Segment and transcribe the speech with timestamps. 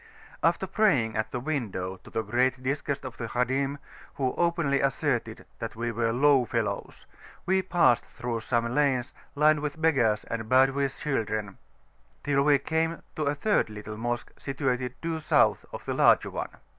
[0.41, 3.77] After praying at the window, to the great disgust of the Khadim,
[4.15, 7.05] who openly asserted that we were "low [p.412]fellows,"
[7.45, 11.59] we passed through some lanes lined with beggars and Badawi children,
[12.23, 16.49] till we came to a third little Mosque situated due South of the larger one.